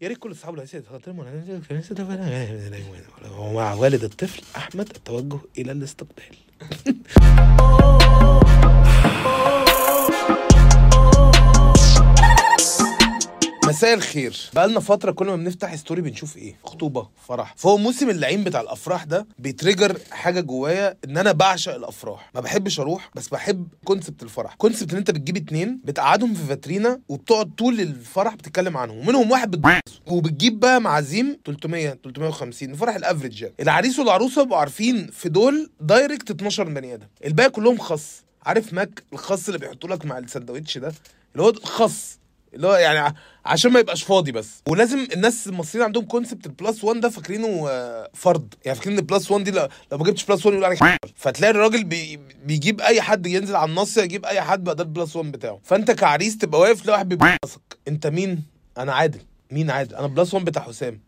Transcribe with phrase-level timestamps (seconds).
[0.00, 0.82] يا ريت كل اصحاب العزيز
[3.38, 6.36] ومع والد الطفل أحمد التوجه إلى الاستقبال.
[13.70, 14.36] مساء الخير.
[14.54, 17.54] بقالنا فترة كل ما بنفتح story بنشوف إيه؟ خطوبة فرح.
[17.56, 22.30] فهو موسم اللعين بتاع الأفراح ده بي trigger حاجة جوايا إن أنا بعشق الأفراح.
[22.34, 24.54] ما بحبش أروح بس بحب concept الفرح.
[24.54, 28.98] concept إن أنت بتجيب اتنين بتقعدهم في فاترينا وبتقعد طول الفرح بتتكلم عنهم.
[28.98, 33.54] ومنهم واحد بتبص وبتجيب بقى معازيم 300 350 الفرح ال average يعني.
[33.60, 37.06] العريس والعروسة بيبقوا عارفين في دول direct 12 بني آدم.
[37.24, 40.92] الباقي كلهم خص عارف ماك الخص اللي بيحطوا لك مع الساندوتش ده؟
[41.34, 42.19] اللي هو خص
[42.54, 44.62] اللي هو يعني عشان ما يبقاش فاضي بس.
[44.68, 49.04] ولازم الناس المصريين عندهم concept ال plus 1 ده فاكرينه آه، فرض يعني فاكرين ال
[49.04, 50.82] plus 1 دي لو ما جبتش plus 1 يقول عليك
[51.16, 55.16] فتلاقي الراجل بي بيجيب أي حد ينزل على النص يجيب أي حد بدل ال plus
[55.16, 55.60] 1 بتاعه.
[55.64, 58.42] فأنت كعريس تبقى واقف تلاقي واحد بيبصك أنت مين؟
[58.78, 59.20] أنا عادل.
[59.50, 61.00] مين عادل؟ أنا plus 1 بتاع حسام.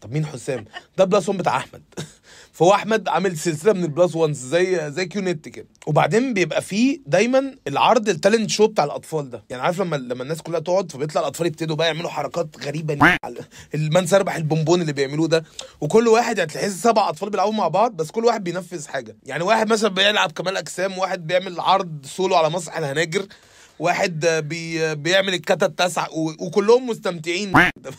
[0.00, 0.64] طب مين حسام؟
[0.98, 1.82] ده plus 1 بتاع أحمد.
[2.52, 5.66] فهو أحمد عامل سلسلة من ال plus 1 زي زي كيو نت كده.
[5.86, 9.44] وبعدين بيبقى فيه دايما العرض ال talent show بتاع الأطفال ده.
[9.50, 12.94] يعني عارف لما لما الناس كلها تقعد فبيطلع الأطفال يبتدوا بقى يعملوا حركات غريبة
[13.74, 15.44] المن سيربح البونبون اللي بيعملوه ده.
[15.80, 19.16] وكل واحد يعني تحس سبع أطفال بيلعبوا مع بعض بس كل واحد بينفذ حاجة.
[19.26, 23.26] يعني واحد مثلا بيلعب كمال أجسام واحد بيعمل عرض سولو على مسرح الهناجر.
[23.80, 26.08] واحد بي بيعمل الكاتا التاسعة
[26.40, 27.52] وكلهم مستمتعين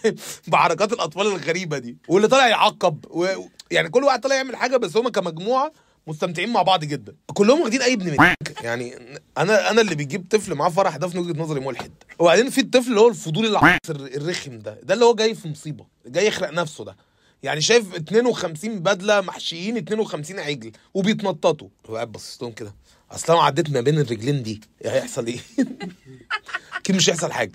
[0.48, 1.98] بحركات الأطفال الغريبة دي.
[2.08, 3.28] واللي طالع يعقب و...
[3.72, 5.72] يعني كل واحد طالع يعمل حاجة بس هما كمجموعة
[6.08, 7.16] مستمتعين مع بعض جدا.
[7.34, 8.34] كلهم واخدين أي ابن من
[8.64, 8.96] يعني
[9.38, 11.92] أنا أنا اللي بيجيب طفل معاه فرح ده في وجهة نظري ملحد.
[12.20, 13.58] وبعدين في الطفل اللي هو الفضول
[13.90, 14.80] الرخم ده.
[14.84, 16.96] ده اللي هو جاي في مصيبة جاي يخرق نفسه ده.
[17.44, 21.68] يعني شايف 52 بدلة محشيين 52 عجل وبيتنططوا.
[21.90, 22.76] هو قاعد باصص لهم كده.
[23.12, 24.62] أصل أنا عديت ما بين الرجلين دي.
[24.86, 25.40] هيحصل إيه؟
[26.78, 27.52] أكيد مش هيحصل حاجة.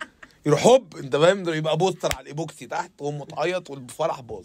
[0.47, 4.45] يروح هوب أنت فاهم؟ يبقى poster على الايبوكسي تحت وامه تعيط والفرح باظ.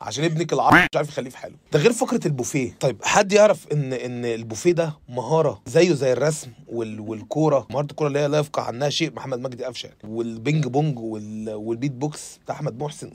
[0.00, 1.54] عشان ابنك العرض مش عارف يخليه في حاله.
[1.72, 2.76] ده غير فقره البوفيه.
[2.80, 8.08] طيب حد يعرف إن إن البوفيه ده مهارة زيه زي الرسم وال والكورة؟ مهارة الكورة
[8.08, 12.54] اللي هي لا يفقه عنها شيء محمد مجدي قفشه والبينج بونج وال والبيت بوكس بتاع
[12.54, 13.10] أحمد محسن.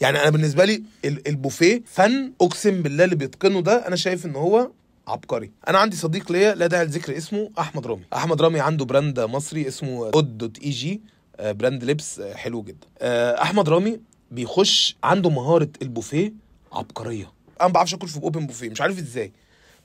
[0.00, 4.36] يعني أنا بالنسبة لي ال- البوفيه فن أقسم بالله اللي بيتقنه ده أنا شايف إن
[4.36, 4.70] هو
[5.08, 5.50] عبقري.
[5.68, 8.02] أنا عندي صديق ليا لا داعي لذكر اسمه أحمد رامي.
[8.14, 11.00] أحمد رامي عنده brand مصري اسمه Odd dot EG
[11.36, 12.86] آه، brand لبس آه، حلو جدا.
[12.98, 16.32] آه، أحمد رامي بيخش عنده مهارة البوفيه
[16.72, 17.32] عبقرية.
[17.60, 19.32] أنا ما بعرفش آكل في open buffet مش عارف إزاي.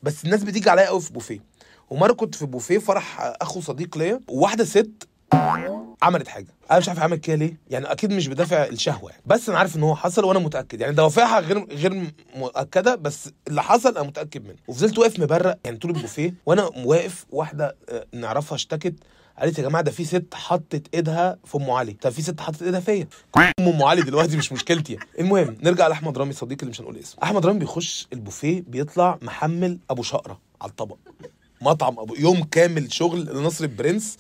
[0.04, 1.40] بس الناس بتيجي عليا قوي في بوفيه
[1.90, 5.08] ومرة كنت في بوفيه فرح أخو صديق ليا وواحدة ست
[6.02, 6.48] عملت حاجة.
[6.72, 9.24] أنا مش عارف عملت كده ليه؟ يعني أكيد مش بدافع الشهوة يعني.
[9.26, 10.82] بس أنا عارف إن هو حصل وأنا متأكد.
[10.82, 14.56] يعني دوافعها غير غير مؤكدة بس اللي حصل أنا متأكد منه.
[14.68, 18.96] وفضلت واقف مبرق يعني طول البوفيه وأنا واقف واحدة آه، نعرفها اشتكت.
[19.40, 21.94] قالت يا جماعة ده في ست حطت ايدها في أم علي.
[21.94, 25.06] طب في ست حطت ايدها فيا أم أم علي دلوقتي مش مشكلتي يعني.
[25.20, 27.24] المهم نرجع لأحمد رامي صديقي اللي مش هنقول اسمه.
[27.24, 30.98] أحمد رامي بيخش البوفيه بيطلع محمل أبو شقرة على الطبق.
[31.62, 34.18] مطعم ابو يوم كامل شغل لنصر البرنس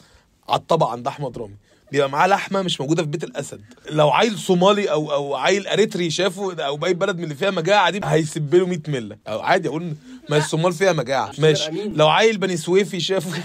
[0.50, 1.56] على الطبق عند أحمد رامي.
[1.92, 3.62] بيبقى معاه لحمة مش موجودة في بيت الأسد.
[3.90, 7.90] لو عيل صومالي أو أو عيل أريتري شافه أو بأي بلد من اللي فيها مجاعة
[7.90, 9.18] دي هيسب له 100 ملة.
[9.28, 9.96] أو عادي أقول
[10.30, 11.32] ما الصومال فيها مجاعة.
[11.40, 11.72] ماشي.
[11.72, 13.44] لو عيل بني سويفي شافه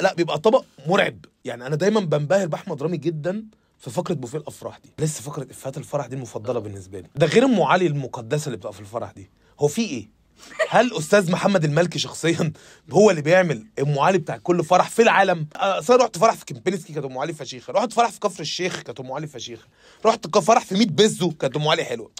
[0.00, 1.24] لا بيبقى طبق مرعب.
[1.44, 3.44] يعني أنا دايما بنبهر بأحمد رامي جدا
[3.78, 4.90] في فقرة بوفيه الأفراح دي.
[5.04, 7.08] لسه فقرة إفيهات الفرح دي المفضلة بالنسبة لي.
[7.16, 9.30] ده غير أم علي المقدسة اللي بتبقى في الفرح دي.
[9.60, 10.08] هو في إيه؟
[10.68, 12.52] هل أستاذ محمد المالكي شخصيا
[12.90, 16.44] هو اللي بيعمل أم علي بتاع كل فرح في العالم؟ أصل أنا رحت فرح في
[16.44, 17.72] كمبينسكي كانت أم علي فشيخة.
[17.72, 19.66] رحت فرح في كفر الشيخ كانت أم علي فشيخة.
[20.06, 22.10] رحت فرح في 100 بيزو كانت أم علي حلوة.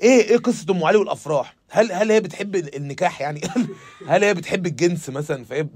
[0.00, 3.40] إيه إيه قصة أم علي والأفراح؟ هل هل هي بتحب ال- النكاح يعني؟
[4.08, 5.66] هل هي بتحب الجنس مثلا؟ فهي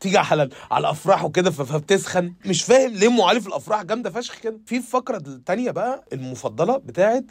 [0.00, 2.32] تيجي على على الأفراح وكده فبتسخن.
[2.46, 4.58] مش فاهم ليه أم علي في الأفراح جامدة فشخ كده.
[4.66, 7.24] في الفقره الثانية بقى المفضلة بتاعت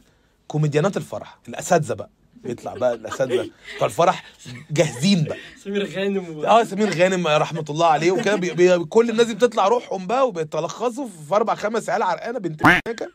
[0.47, 2.09] كوميديانات الفرح الأساتذة بقى.
[2.44, 4.24] بيطلع بقى الاساتذه بتوع الفرح
[4.72, 5.38] جاهزين بقى.
[5.63, 6.45] سمير غانم.
[6.45, 8.36] آه سمير غانم رحمة الله عليه وكده.
[8.36, 12.62] بي بي كل الناس دي بتطلع روحهم بقى وبيتلخصوا في أربع خمس عيال عرقانة بنت.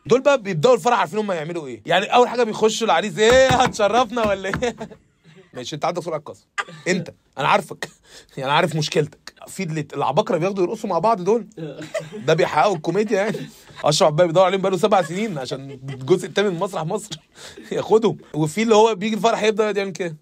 [0.05, 1.81] دول بقى بيبدأوا الفرح عارفين هم هيعملوا إيه.
[1.85, 4.75] يعني أول حاجة بيخشوا العريس إيه هتشرفنا ولا إيه؟
[5.53, 6.45] ماشي أنت عندك سرعة قصر.
[6.87, 7.89] أنت أنا عارفك.
[8.37, 9.28] يعني عارف مشكلتك.
[9.49, 11.47] في العباقرة بياخدوا يرقصوا مع بعض دول؟
[12.27, 13.49] ده بيحققوا الكوميديا يعني.
[13.83, 17.09] أشرف بقى بيدور عليهم بقاله سبع سنين عشان الجزء الثامن من مسرح مصر.
[17.71, 18.17] ياخدهم.
[18.33, 20.17] وفي اللي هو بيجي الفرح يبدأ يعمل كده.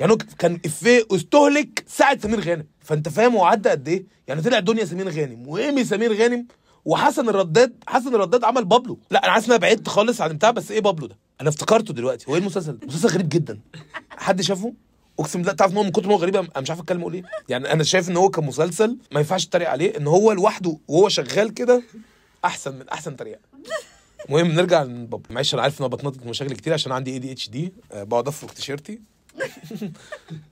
[0.00, 2.66] يعني كان إفيه استهلك ساعة سمير غانم.
[2.80, 6.46] فأنت فاهم هو عدى قد إيه؟ يعني طلع دنيا سمير غانم وإيمي سمير غانم
[6.84, 7.72] وحسن الرداد.
[7.86, 8.98] حسن الرداد عمل بابلو.
[9.10, 11.94] لا أنا عارف إن أنا بعدت خالص عن بتاع بس إيه بابلو ده؟ أنا افتكرته
[11.94, 12.26] دلوقتي.
[12.28, 13.58] هو إيه المسلسل مسلسل غريب جدا.
[14.10, 14.72] حد شافه؟
[15.20, 17.22] أقسم بالله تعرف إن هو من كتر ما أنا مش عارف أتكلم أقول إيه.
[17.48, 21.54] يعني أنا شايف إن هو كمسلسل ما ينفعش تتريق عليه إن هو لوحده وهو شغال
[21.54, 21.82] كده
[22.44, 23.40] أحسن من أحسن تريقة.
[24.28, 28.28] المهم نرجع لبابلو معلش أنا عارف إن أنا بتنطط مشاكل كتير عشان عندي ADHD بقعد
[28.28, 29.00] أفرك تيشيرتي.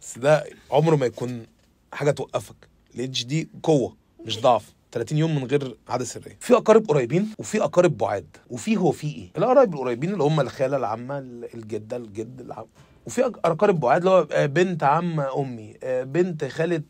[0.02, 1.46] بس ده عمره ما يكون
[1.92, 2.68] حاجة توقفك.
[2.94, 4.74] الاتش دي قوة مش ضعف.
[4.92, 6.36] 30 يوم من غير عاده سرية.
[6.40, 8.36] في أقارب قريبين وفي أقارب بعاد.
[8.50, 11.18] وفي هو في إيه؟ الأقارب القريبين اللي هم الخالة العمه
[11.54, 12.66] الجدة الجد العم
[13.08, 16.82] وفي اقارب بعاد اللي هو آه، بنت عم أمي آه، بنت خالة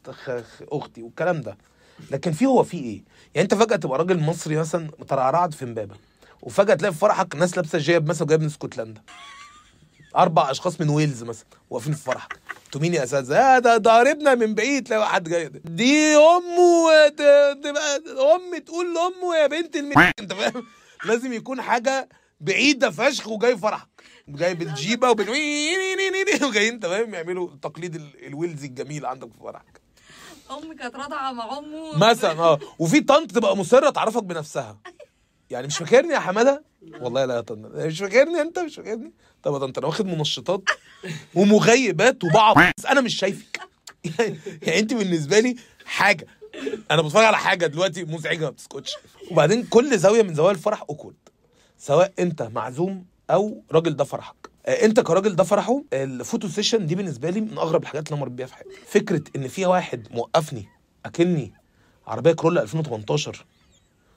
[0.73, 1.56] أختي والكلام ده.
[2.11, 3.03] لكن في هو في إيه؟
[3.35, 5.94] يعني أنت فجأة تبقى راجل مصري مثلا مترعرعت في امبابة
[6.43, 9.03] وفجأة تلاقي في فرحك ناس لابسة جيب مثلا جايب من اسكتلندا.
[10.17, 12.38] أربع أشخاص من ويلز مثلا واقفين في فرحك.
[12.67, 17.09] أنتوا مين يا اساتذه؟ آه ده ده قريبنا من بعيد تلاقي واحد جاي دي امه
[17.62, 17.97] تبقى
[18.35, 19.99] أم تقول لامه يا بنت الم...
[20.20, 20.65] أنت فاهم؟
[21.05, 22.09] لازم يكون حاجة
[22.41, 23.88] بعيدة فشخ وجاي فرحك.
[24.29, 25.29] جاي بالجيبة وبال
[26.43, 29.81] وجايين فاهم يعملوا تقليد ال- الويلز الجميل عندك في فرحك.
[30.51, 31.99] أمي كانت راضعه مع أمه.
[32.11, 32.59] مثلا آه.
[32.79, 34.79] وفي طنط تبقى مصرة تعرفك بنفسها.
[35.51, 36.65] يعني مش فاكرني يا حمادة؟
[37.01, 37.71] والله لا يا طنط.
[37.75, 39.13] مش فاكرني أنت؟ مش فاكرني.
[39.43, 40.63] طب يا طنط أنا واخد منشطات
[41.35, 42.57] ومغيبات وبعض.
[42.79, 43.61] بس أنا مش شايفك.
[44.63, 46.27] يعني أنت بالنسبة لي حاجة.
[46.91, 48.93] أنا بتفرج على حاجة دلوقتي مزعجة ما بتسكتش.
[49.31, 51.17] وبعدين كل زاوية من زوايا الفرح awkward
[51.79, 54.35] سواء أنت معزوم أو راجل ده فرحك.
[54.67, 58.15] آه، أنت كراجل ده فرحه ال photo session دي بالنسبة لي من أغرب الحاجات اللي
[58.15, 58.71] أنا مريت بيها في حياتي.
[58.87, 60.69] فكرة إن في واحد موقفني
[61.07, 61.53] أكني
[62.07, 63.45] عربية كرولا 2018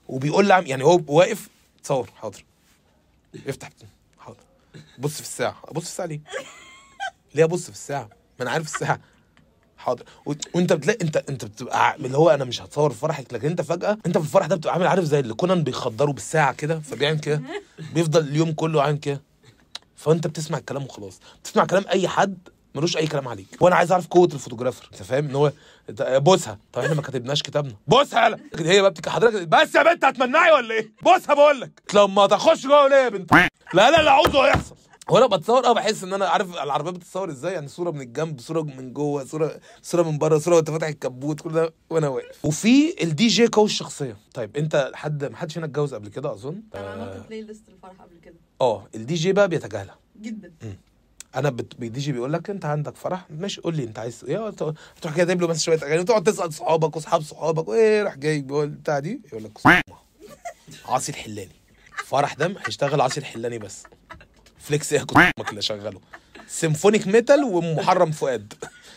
[0.08, 1.50] وبيقول لي يعني هو واقف
[1.84, 2.44] تصور حاضر.
[3.48, 3.70] افتح
[4.20, 4.38] حاضر.
[5.00, 5.60] بص في الساعة.
[5.66, 6.20] ابص في الساعة ليه؟
[7.36, 8.10] ليه ابص في الساعة؟
[8.40, 9.00] ما أنا عارف الساعة.
[9.82, 10.04] حاضر.
[10.54, 14.18] وانت بتلاقي انت انت بتبقى اللي هو أنا مش هتصور فرحك لكن انت فجأة انت
[14.18, 17.42] في الفرح ده بتبقى عامل عارف زي اللي كونان بيخدروا بالساعة كده فبيعمل كده
[17.94, 19.22] بيفضل اليوم كله عامل كده.
[19.96, 21.20] فانت بتسمع الكلام وخلاص.
[21.44, 22.38] بتسمع كلام أي حد
[22.76, 23.48] ملوش أي كلام عليك.
[23.62, 25.52] وأنا عايز أعرف قوة ال photographer أنت فاهم؟ إن هو
[26.00, 26.58] بوسها.
[26.74, 27.74] طب إحنا ما كتبناش كتابنا.
[27.88, 28.28] بوسها!
[28.28, 28.40] يلا
[28.72, 31.82] هي بقى بتك حضرتك بس يا بنت هتمنعي ولا إيه؟ بوسها بقول لك.
[31.94, 33.34] لما تخش جوه ليه يا بنت؟
[33.74, 34.76] لا لا لا عاوزه يحصل
[35.12, 38.62] وأنا بتصور آه بحس ان أنا عارف العربية بتتصور إزاي؟ يعني صورة من الجنب صورة
[38.62, 42.46] من جوه صورة صورة من بره صورة وانت فاتح الكبوت كل ده وأنا واقف.
[42.46, 44.18] وفي الدي جي قوي الشخصية.
[44.34, 48.02] طيب انت حد ما حدش هنا اتجوز قبل كده اظن؟ أنا آه عملت playlist الفرح
[48.02, 48.36] قبل كده.
[48.62, 49.98] آه، الدي جي بقى بيتجاهلها.
[50.22, 50.52] جدا.
[51.36, 51.74] أنا بت...
[51.82, 54.50] الدي جي بيقول لك انت عندك فرح؟ ماشي قول لي انت عايز إيه.
[54.50, 58.70] تروح كده له بس شوية اغاني وتقعد تسأل صحابك واصحاب صحابك وايه راح جاي بيقول
[58.70, 59.52] بتاع دي؟ يقول لك.
[60.86, 61.56] عاصي الحلاني.
[62.06, 63.84] فرح ده هيشتغل عاصي الحلاني بس.
[64.72, 66.00] فليكس إيه كنت أمك اللي شغله
[66.48, 68.54] symphonic metal ومحرم فؤاد.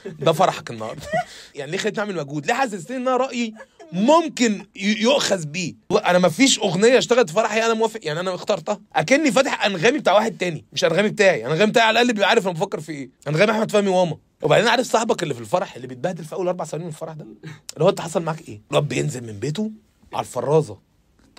[0.07, 1.03] ده فرحك النهارده.
[1.55, 3.55] يعني ليه خليتني أعمل مجهود؟ ليه حسستني إن أنا رأيي
[3.93, 8.01] ممكن يؤخذ بيه؟ أنا ما فيش أغنية اشتغلت في فرحي أنا موافق.
[8.03, 8.81] يعني أنا اخترتها.
[8.97, 10.65] أكني فاتح أنغامي بتاع واحد تاني.
[10.73, 11.47] مش أنغامي بتاعي.
[11.47, 13.11] أنغامي بتاعي على الأقل بيبقى عارف أنا بفكر في إيه.
[13.29, 16.65] أنغامي أحمد فهمي واما وبعدين عارف صاحبك اللي في الفرح اللي بيتبهدل في أول أربع
[16.65, 17.27] ثواني من الفرح ده؟
[17.75, 19.71] اللي هو أنت حصل معاك إيه؟ الواد بينزل من بيته
[20.13, 20.79] على الفرازة.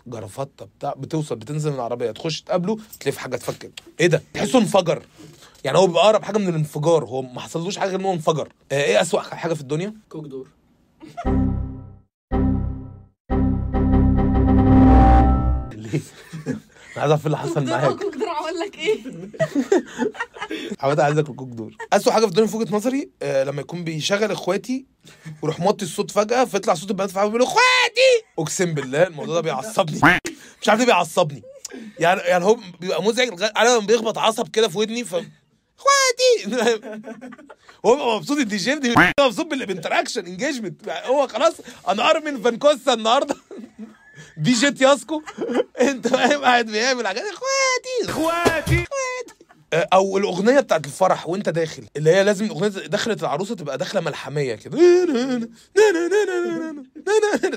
[0.08, 3.70] جرافطة بتاع بتوصل بتنزل من العربية تخش تقابله في حاجة تفكر
[4.00, 5.04] إيه ده؟ تحسه انفجر.
[5.64, 7.06] يعني هو بيبقى أقرب حاجة من الانفجار.
[7.06, 8.50] هو ما حصلوش حاجة غير إن هو انفجر.
[8.72, 10.48] آه، إيه أسوأ حاجة في الدنيا؟ كوك دور.
[15.76, 16.00] ليه؟
[16.48, 16.58] أنا
[17.02, 17.98] عايز أعرف إيه اللي حصل معاك.
[18.56, 19.04] أقول لك إيه؟
[20.80, 21.76] حماده عايز اكل كوك دور.
[21.94, 24.86] اسوء حاجة في الدنيا في وجهة نظري آه لما يكون بيشغل إخواتي
[25.42, 28.24] ويروح موطي الصوت فجأة فيطلع صوت البنات في بيقولوا إخواتي!
[28.40, 30.20] أقسم بالله الموضوع ده بيعصبني.
[30.62, 31.42] مش عارف ليه بيعصبني.
[32.00, 36.46] يعني يعني هو بيبقى مزعج أنا لما بيخبط عصب كده في ودني ف إخواتي!
[37.86, 38.76] هو بيبقى مبسوط الدي جي
[39.20, 41.54] مبسوط بال- بال interaction engagement هو خلاص
[41.88, 43.36] أنا ارمن فانكوسا النهارده.
[44.38, 45.22] DJ Tiësto.
[45.82, 47.24] انت فاهم؟ قاعد بيعمل حاجات.
[47.24, 48.10] اخواتي.
[48.12, 48.86] اخواتي.
[49.94, 54.56] أو الاغنيه بتاعت الفرح وانت داخل اللي هي لازم الاغنيه دخلت العروسه تبقى داخله ملحميه
[54.56, 54.78] كده.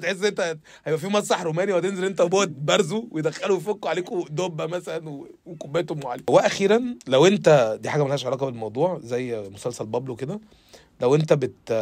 [0.03, 5.27] تحس انت هيبقى في مسرح روماني وهتنزل انت وهو تبرزوا ويدخلوا يفكوا عليكم دبه مثلا
[5.47, 10.41] وكوبايه ام علي وأخيرا لو انت دي حاجة ملهاش علاقة بالموضوع زي مسلسل بابلو كده
[11.01, 11.73] لو انت بت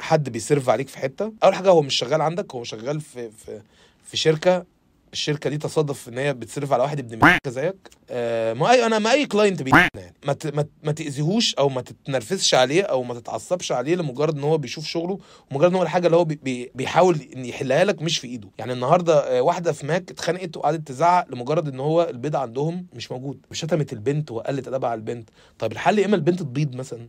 [0.00, 3.30] حد بي serve عليك في حتة؟ أول حاجة هو مش شغال عندك هو شغال في
[3.30, 3.60] في
[4.04, 4.64] في شركة
[5.12, 8.86] الشركة دي تصادف إن هي بت serve على واحد ابن مكه زيك آه ما اي
[8.86, 13.02] أنا ما أي client بي يعني ما ما ما تأذيهوش أو ما تتنرفزش عليه أو
[13.02, 15.18] ما تتعصبش عليه لمجرد إن هو بيشوف شغله
[15.50, 18.48] ومجرد إن هو الحاجة اللي هو بي بي بيحاول إن يحلها لك مش في إيده.
[18.58, 23.12] يعني النهارده آه، واحدة في ماك اتخانقت وقعدت تزعق لمجرد إن هو البيض عندهم مش
[23.12, 23.46] موجود.
[23.52, 25.30] شتمت البنت وقلت ادبها على البنت.
[25.58, 27.08] طيب الحل يا إما البنت تبيض مثلا.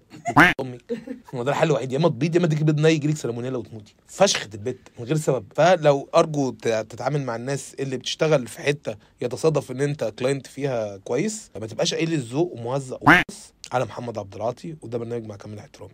[0.61, 0.81] أمك
[1.35, 1.91] هو ده الحل الوحيد.
[1.91, 3.95] يا إما تبيض يا إما تجيب بيض ني يجيلك سالمونيلا وتموتي.
[4.07, 5.45] فشخت البيت من غير سبب.
[5.55, 11.51] فلو أرجو تتعامل مع الناس اللي بتشتغل في حتة يتصادف إن أنت client فيها كويس
[11.59, 15.93] ما تبقاش قليل الذوق ومهزأ وبس على محمد عبد العاطي وده برنامج مع كامل احترامي.